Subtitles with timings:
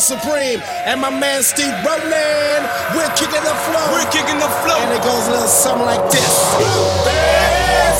[0.00, 0.60] supreme.
[0.88, 2.64] And my man Steve Rowland,
[2.96, 3.84] we're kicking the flow.
[3.92, 4.80] We're kicking the flow.
[4.80, 6.32] And it goes a little something like this.
[6.56, 7.98] Blue Bears,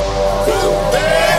[0.48, 1.29] Blue Bears.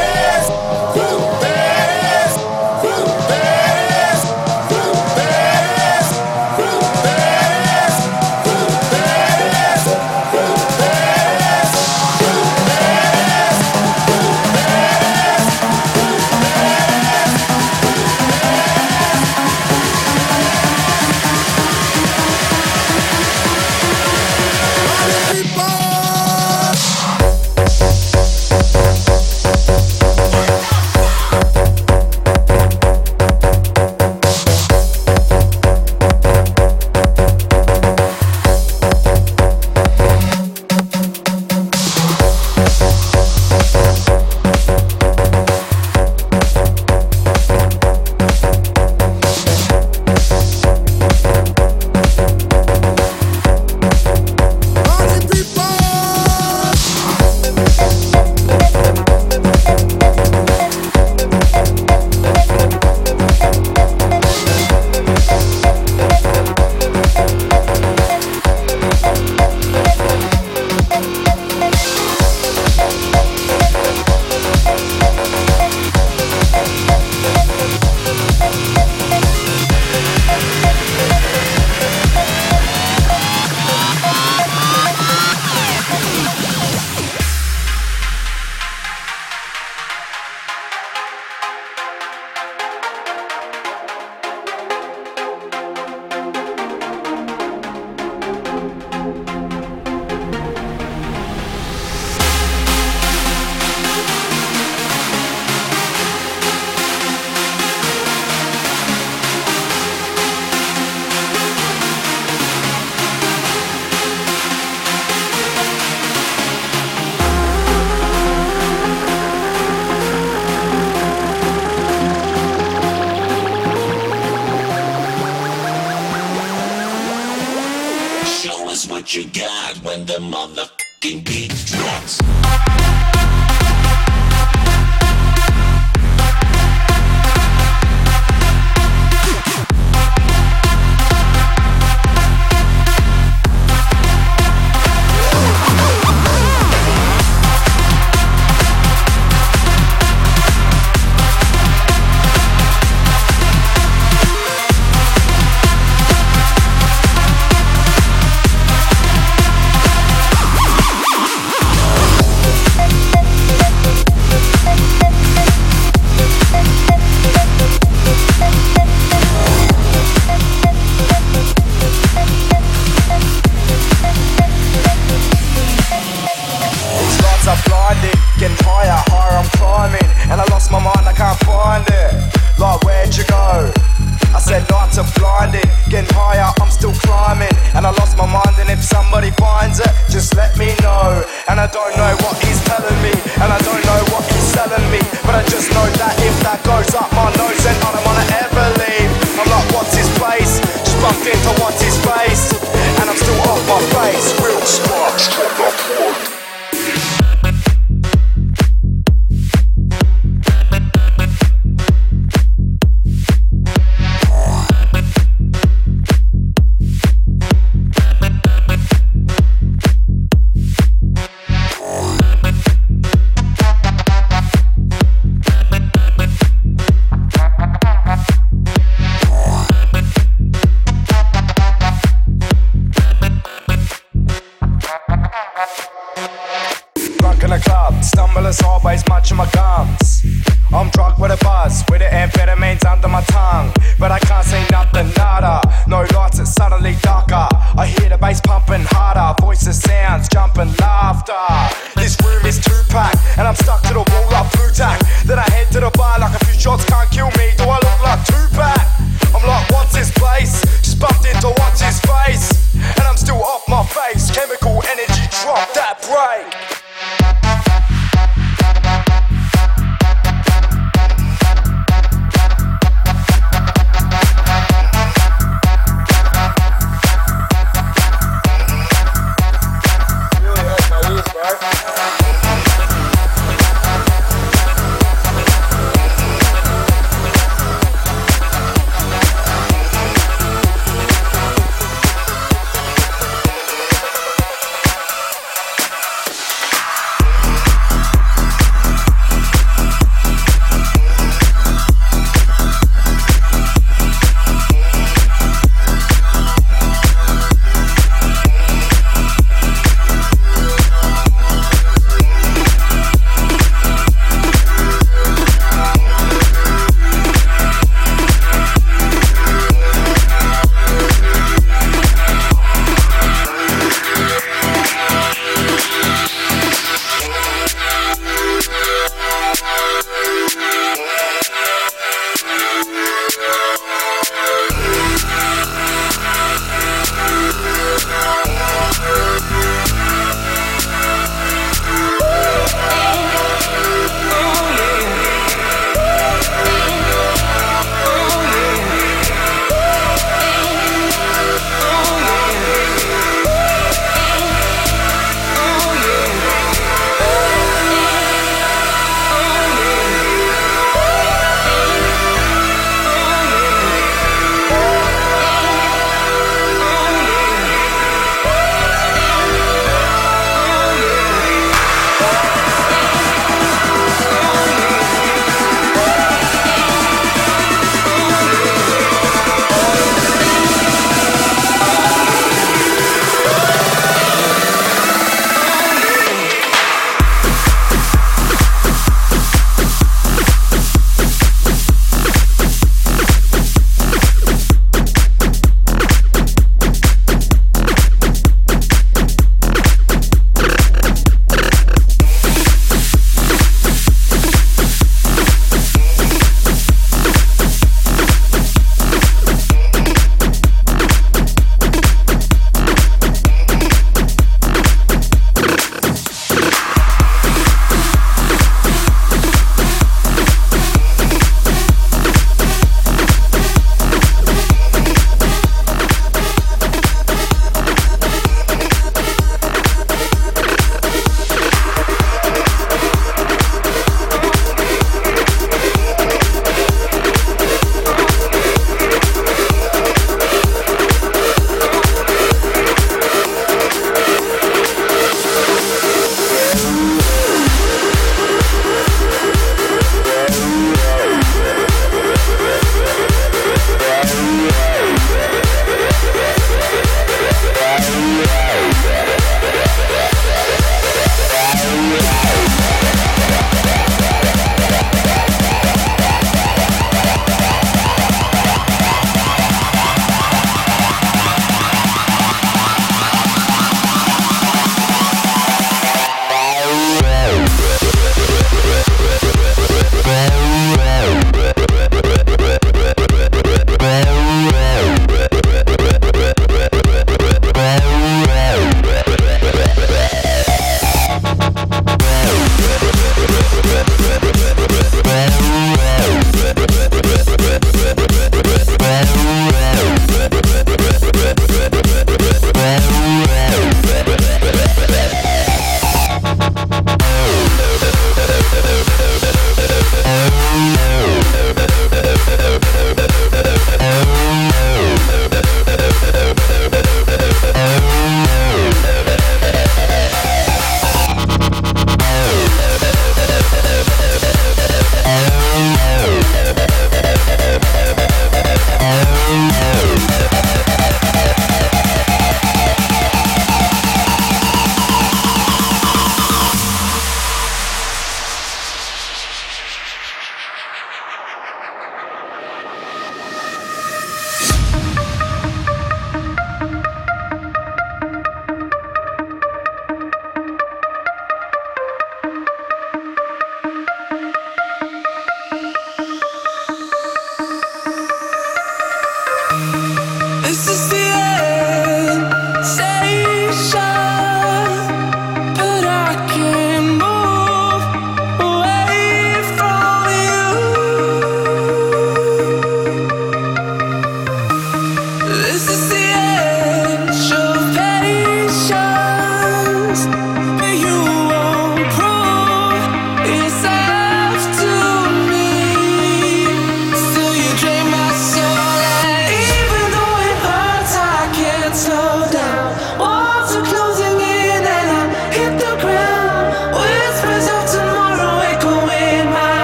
[191.71, 194.99] don't know what he's telling me, and I don't know what he's selling me.
[195.23, 198.27] But I just know that if that goes up my nose, then I don't wanna
[198.43, 199.11] ever leave.
[199.39, 200.59] I'm like, what's his place?
[200.83, 202.51] Just bumped into what's his face,
[202.99, 204.35] and I'm still off my face.
[204.43, 206.30] Real sparks,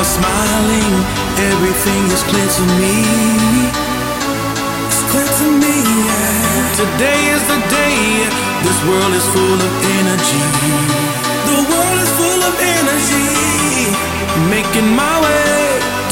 [0.00, 0.92] are smiling,
[1.52, 2.96] everything is clear to me.
[4.88, 5.76] It's clear to me,
[6.08, 6.72] yeah.
[6.80, 8.00] Today is the day.
[8.64, 10.46] This world is full of energy.
[11.52, 13.28] The world is full of energy.
[14.48, 15.60] Making my way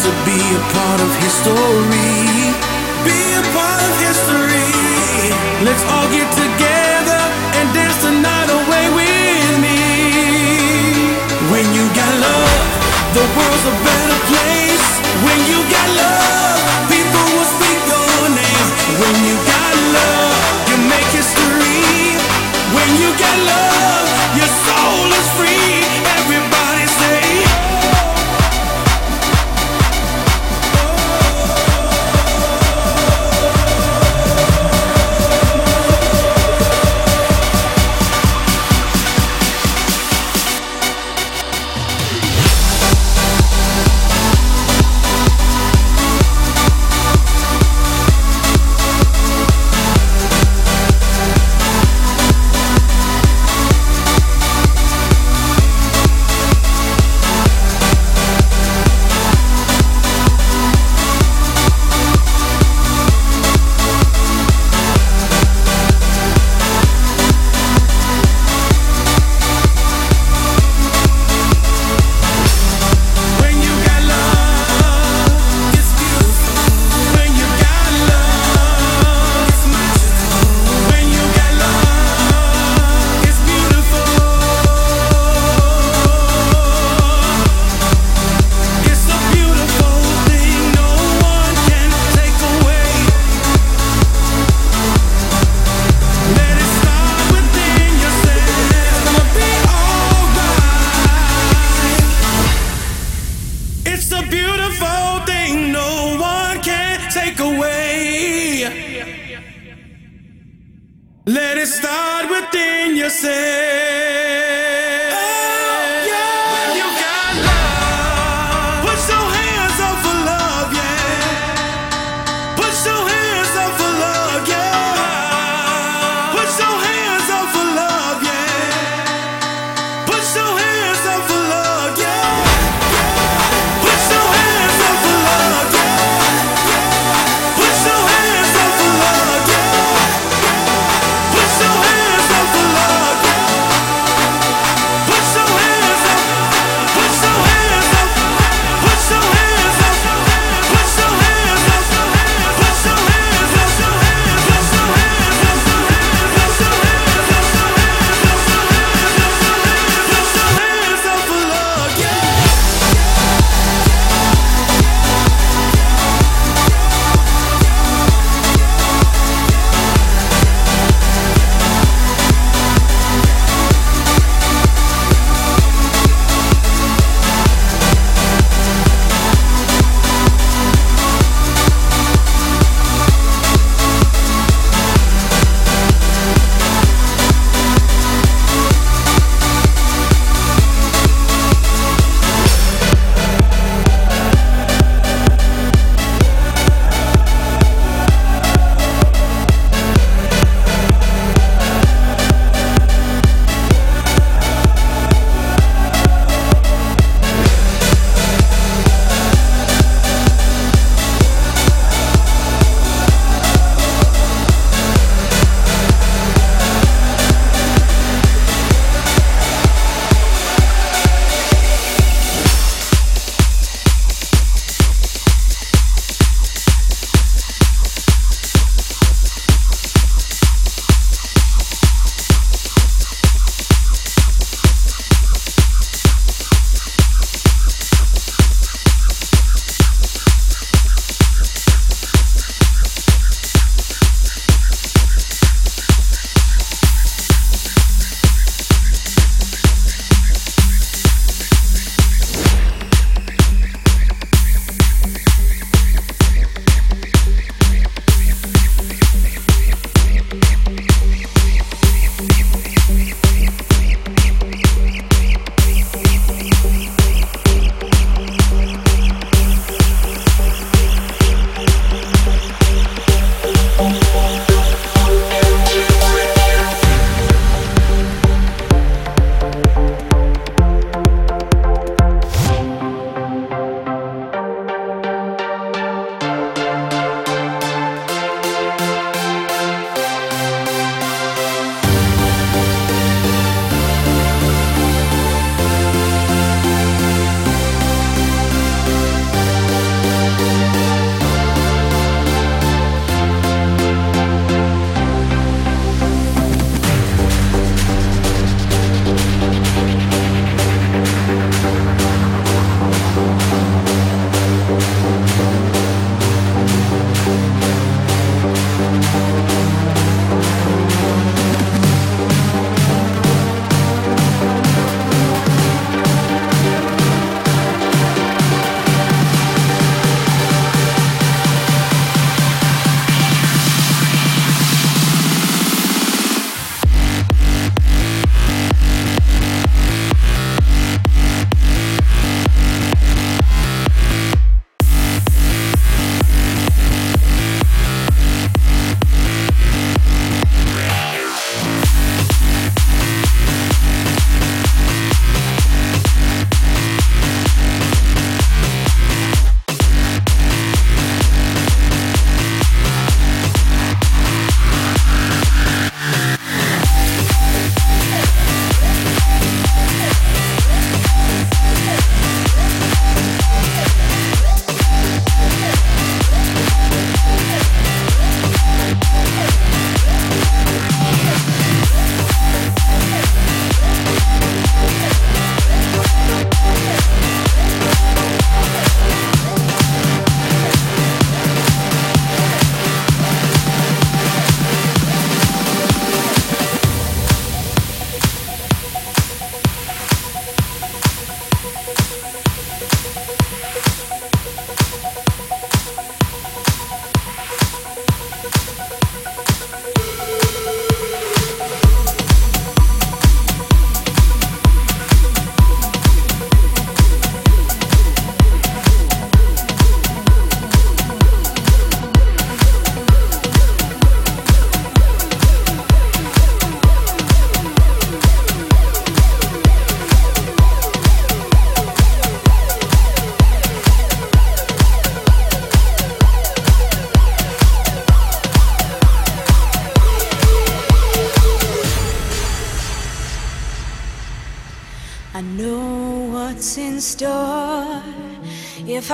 [0.05, 2.53] to be a part of history.
[3.09, 4.69] Be a part of history.
[5.65, 6.78] Let's all get together
[13.15, 14.89] The world's a better place
[15.25, 16.61] when you got love.
[16.93, 18.69] People will speak your name
[19.01, 20.37] when you got love.
[20.69, 22.21] You make history
[22.77, 23.68] when you got love.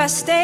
[0.04, 0.43] I stay